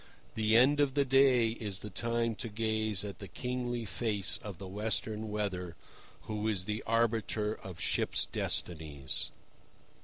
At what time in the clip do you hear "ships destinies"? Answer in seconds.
7.79-9.29